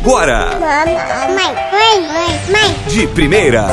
agora. 0.00 0.58
Mãe, 0.58 0.94
mãe, 1.34 2.08
mãe, 2.08 2.40
mãe. 2.50 2.76
De 2.88 3.06
primeira. 3.08 3.66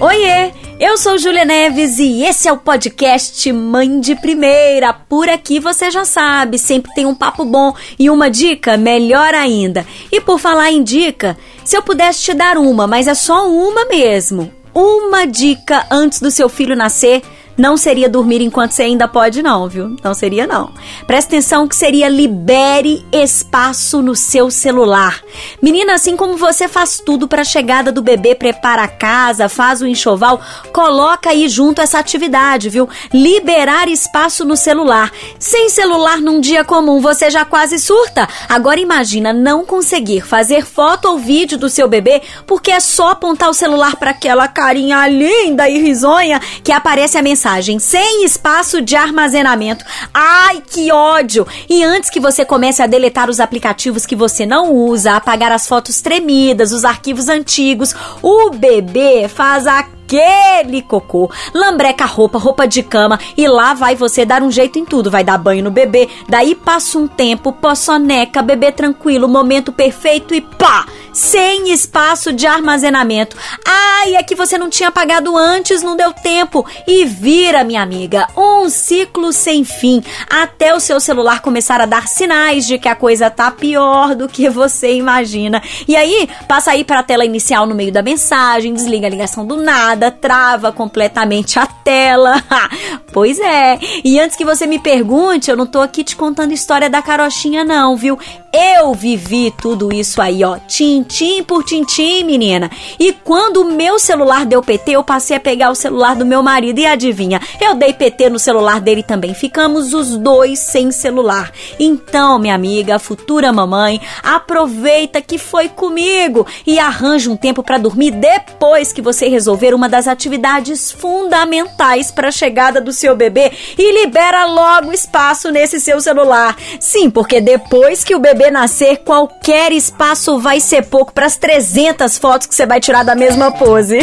Oiê! 0.00 0.50
Eu 0.80 0.98
sou 0.98 1.16
Júlia 1.16 1.44
Neves 1.44 1.98
e 2.00 2.24
esse 2.24 2.48
é 2.48 2.52
o 2.52 2.56
podcast 2.56 3.52
Mãe 3.52 4.00
de 4.00 4.16
Primeira. 4.16 4.92
Por 4.92 5.28
aqui 5.28 5.60
você 5.60 5.90
já 5.92 6.04
sabe, 6.04 6.58
sempre 6.58 6.92
tem 6.92 7.06
um 7.06 7.14
papo 7.14 7.44
bom 7.44 7.72
e 7.98 8.10
uma 8.10 8.28
dica 8.28 8.76
melhor 8.76 9.32
ainda. 9.32 9.86
E 10.10 10.20
por 10.20 10.40
falar 10.40 10.72
em 10.72 10.82
dica, 10.82 11.36
se 11.64 11.76
eu 11.76 11.82
pudesse 11.82 12.22
te 12.22 12.34
dar 12.34 12.56
uma, 12.56 12.86
mas 12.88 13.06
é 13.06 13.14
só 13.14 13.48
uma 13.48 13.84
mesmo. 13.84 14.50
Uma 14.74 15.24
dica 15.24 15.86
antes 15.90 16.20
do 16.20 16.30
seu 16.30 16.48
filho 16.48 16.74
nascer 16.74 17.22
não 17.56 17.76
seria 17.76 18.08
dormir 18.08 18.40
enquanto 18.40 18.72
você 18.72 18.82
ainda 18.82 19.06
pode, 19.06 19.42
não, 19.42 19.68
viu? 19.68 19.94
Não 20.02 20.14
seria, 20.14 20.46
não. 20.46 20.72
Presta 21.06 21.30
atenção 21.30 21.68
que 21.68 21.76
seria 21.76 22.08
libere 22.08 23.04
espaço 23.12 24.00
no 24.00 24.16
seu 24.16 24.50
celular. 24.50 25.20
Menina, 25.60 25.94
assim 25.94 26.16
como 26.16 26.36
você 26.36 26.66
faz 26.66 27.00
tudo 27.04 27.28
para 27.28 27.42
a 27.42 27.44
chegada 27.44 27.92
do 27.92 28.02
bebê, 28.02 28.34
prepara 28.34 28.84
a 28.84 28.88
casa, 28.88 29.48
faz 29.48 29.82
o 29.82 29.86
enxoval, 29.86 30.40
coloca 30.72 31.30
aí 31.30 31.48
junto 31.48 31.82
essa 31.82 31.98
atividade, 31.98 32.70
viu? 32.70 32.88
Liberar 33.12 33.88
espaço 33.88 34.44
no 34.44 34.56
celular. 34.56 35.12
Sem 35.38 35.68
celular 35.68 36.20
num 36.20 36.40
dia 36.40 36.64
comum, 36.64 37.00
você 37.00 37.30
já 37.30 37.44
quase 37.44 37.78
surta. 37.78 38.26
Agora 38.48 38.80
imagina 38.80 39.32
não 39.32 39.64
conseguir 39.64 40.22
fazer 40.22 40.64
foto 40.64 41.06
ou 41.08 41.18
vídeo 41.18 41.58
do 41.58 41.68
seu 41.68 41.86
bebê 41.86 42.22
porque 42.46 42.70
é 42.70 42.80
só 42.80 43.10
apontar 43.10 43.50
o 43.50 43.54
celular 43.54 43.96
para 43.96 44.10
aquela 44.10 44.48
carinha 44.48 45.06
linda 45.06 45.68
e 45.68 45.78
risonha 45.78 46.40
que 46.64 46.72
aparece 46.72 47.18
a 47.18 47.22
mensagem 47.22 47.41
mensagem 47.42 47.78
sem 47.80 48.24
espaço 48.24 48.80
de 48.80 48.94
armazenamento. 48.94 49.84
Ai, 50.14 50.62
que 50.64 50.92
ódio! 50.92 51.44
E 51.68 51.82
antes 51.82 52.08
que 52.08 52.20
você 52.20 52.44
comece 52.44 52.80
a 52.80 52.86
deletar 52.86 53.28
os 53.28 53.40
aplicativos 53.40 54.06
que 54.06 54.14
você 54.14 54.46
não 54.46 54.72
usa, 54.72 55.16
apagar 55.16 55.50
as 55.50 55.66
fotos 55.66 56.00
tremidas, 56.00 56.70
os 56.70 56.84
arquivos 56.84 57.28
antigos, 57.28 57.94
o 58.22 58.50
bebê 58.50 59.26
faz 59.26 59.66
a 59.66 59.84
aquele 60.12 60.82
cocô, 60.82 61.30
lambreca 61.54 62.04
roupa, 62.04 62.36
roupa 62.36 62.68
de 62.68 62.82
cama 62.82 63.18
e 63.34 63.48
lá 63.48 63.72
vai 63.72 63.96
você 63.96 64.26
dar 64.26 64.42
um 64.42 64.50
jeito 64.50 64.78
em 64.78 64.84
tudo. 64.84 65.10
Vai 65.10 65.24
dar 65.24 65.38
banho 65.38 65.64
no 65.64 65.70
bebê, 65.70 66.08
daí 66.28 66.54
passa 66.54 66.98
um 66.98 67.08
tempo, 67.08 67.50
poçoneca, 67.52 68.42
bebê 68.42 68.70
tranquilo, 68.70 69.26
momento 69.26 69.72
perfeito 69.72 70.34
e 70.34 70.42
pá! 70.42 70.84
Sem 71.12 71.70
espaço 71.70 72.32
de 72.32 72.46
armazenamento. 72.46 73.36
Ai, 73.66 74.16
é 74.16 74.22
que 74.22 74.34
você 74.34 74.56
não 74.56 74.70
tinha 74.70 74.88
apagado 74.88 75.36
antes, 75.36 75.82
não 75.82 75.96
deu 75.96 76.12
tempo. 76.12 76.66
E 76.86 77.04
vira, 77.04 77.62
minha 77.62 77.82
amiga, 77.82 78.26
um 78.36 78.68
ciclo 78.70 79.32
sem 79.32 79.64
fim 79.64 80.02
até 80.28 80.74
o 80.74 80.80
seu 80.80 80.98
celular 80.98 81.42
começar 81.42 81.80
a 81.80 81.86
dar 81.86 82.08
sinais 82.08 82.66
de 82.66 82.78
que 82.78 82.88
a 82.88 82.94
coisa 82.94 83.28
tá 83.28 83.50
pior 83.50 84.14
do 84.14 84.28
que 84.28 84.48
você 84.48 84.94
imagina. 84.94 85.62
E 85.86 85.94
aí, 85.94 86.28
passa 86.48 86.70
aí 86.70 86.84
para 86.84 87.00
a 87.00 87.02
tela 87.02 87.24
inicial 87.24 87.66
no 87.66 87.74
meio 87.74 87.92
da 87.92 88.02
mensagem, 88.02 88.72
desliga 88.72 89.06
a 89.06 89.10
ligação 89.10 89.46
do 89.46 89.56
nada 89.56 90.10
trava 90.10 90.72
completamente 90.72 91.58
a 91.58 91.66
tela. 91.66 92.42
pois 93.12 93.38
é. 93.38 93.78
E 94.04 94.18
antes 94.18 94.36
que 94.36 94.44
você 94.44 94.66
me 94.66 94.78
pergunte, 94.78 95.50
eu 95.50 95.56
não 95.56 95.66
tô 95.66 95.80
aqui 95.80 96.02
te 96.02 96.16
contando 96.16 96.52
história 96.52 96.88
da 96.88 97.02
carochinha 97.02 97.64
não, 97.64 97.96
viu? 97.96 98.18
Eu 98.52 98.92
vivi 98.92 99.50
tudo 99.50 99.94
isso 99.94 100.20
aí, 100.20 100.44
ó, 100.44 100.58
tintim 100.58 101.42
por 101.42 101.64
tintim, 101.64 102.22
menina. 102.22 102.70
E 102.98 103.10
quando 103.12 103.62
o 103.62 103.72
meu 103.72 103.98
celular 103.98 104.44
deu 104.44 104.62
PT, 104.62 104.92
eu 104.92 105.02
passei 105.02 105.36
a 105.36 105.40
pegar 105.40 105.70
o 105.70 105.74
celular 105.74 106.14
do 106.14 106.26
meu 106.26 106.42
marido 106.42 106.78
e 106.78 106.84
adivinha, 106.84 107.40
eu 107.58 107.74
dei 107.74 107.94
PT 107.94 108.28
no 108.28 108.38
celular 108.38 108.78
dele 108.78 109.02
também. 109.02 109.32
Ficamos 109.32 109.94
os 109.94 110.18
dois 110.18 110.58
sem 110.58 110.92
celular. 110.92 111.50
Então, 111.80 112.38
minha 112.38 112.54
amiga, 112.54 112.98
futura 112.98 113.52
mamãe, 113.52 113.98
aproveita 114.22 115.22
que 115.22 115.38
foi 115.38 115.70
comigo 115.70 116.46
e 116.66 116.78
arranja 116.78 117.30
um 117.30 117.36
tempo 117.36 117.62
para 117.62 117.78
dormir 117.78 118.10
depois 118.10 118.92
que 118.92 119.00
você 119.00 119.28
resolver 119.28 119.72
uma 119.74 119.88
das 119.88 120.06
atividades 120.06 120.92
fundamentais 120.92 122.10
para 122.10 122.28
a 122.28 122.32
chegada 122.32 122.82
do 122.82 122.92
seu 123.02 123.14
bebê 123.14 123.52
e 123.76 124.04
libera 124.04 124.46
logo 124.46 124.92
espaço 124.92 125.50
nesse 125.50 125.78
seu 125.78 126.00
celular. 126.00 126.56
Sim, 126.80 127.10
porque 127.10 127.40
depois 127.40 128.02
que 128.02 128.14
o 128.14 128.20
bebê 128.20 128.50
nascer, 128.50 128.98
qualquer 128.98 129.72
espaço 129.72 130.38
vai 130.38 130.60
ser 130.60 130.82
pouco 130.86 131.12
para 131.12 131.26
as 131.26 131.36
300 131.36 132.16
fotos 132.18 132.46
que 132.46 132.54
você 132.54 132.64
vai 132.64 132.80
tirar 132.80 133.04
da 133.04 133.14
mesma 133.14 133.50
pose. 133.52 133.98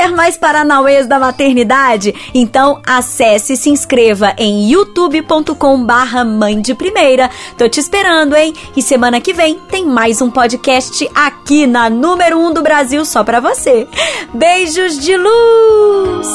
Quer 0.00 0.12
mais 0.12 0.34
paranauês 0.34 1.06
da 1.06 1.18
maternidade? 1.18 2.14
Então 2.32 2.80
acesse 2.86 3.52
e 3.52 3.56
se 3.58 3.68
inscreva 3.68 4.32
em 4.38 4.70
youtube.com 4.70 5.84
barra 5.84 6.24
mãe 6.24 6.58
de 6.58 6.74
primeira. 6.74 7.28
Tô 7.58 7.68
te 7.68 7.80
esperando, 7.80 8.34
hein? 8.34 8.54
E 8.74 8.80
semana 8.80 9.20
que 9.20 9.34
vem 9.34 9.58
tem 9.70 9.84
mais 9.84 10.22
um 10.22 10.30
podcast 10.30 11.06
aqui 11.14 11.66
na 11.66 11.90
número 11.90 12.38
1 12.38 12.46
um 12.46 12.50
do 12.50 12.62
Brasil 12.62 13.04
só 13.04 13.22
pra 13.22 13.40
você. 13.40 13.86
Beijos 14.32 14.98
de 14.98 15.14
luz! 15.18 16.28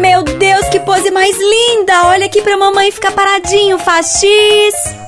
Meu 0.00 0.24
Deus, 0.24 0.68
que 0.68 0.80
pose 0.80 1.12
mais 1.12 1.36
linda! 1.38 2.06
Olha 2.06 2.26
aqui 2.26 2.42
pra 2.42 2.56
mamãe 2.56 2.90
ficar 2.90 3.12
paradinho. 3.12 3.78
Faz 3.78 4.18
X. 4.18 4.99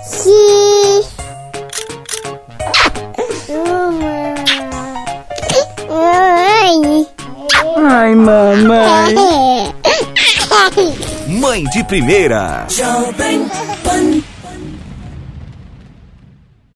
Ai, 8.12 8.16
mamãe. 8.16 9.74
Mãe 11.28 11.64
de 11.64 11.82
primeira. 11.84 12.66
Jovem 12.68 13.48
Pan 13.82 14.20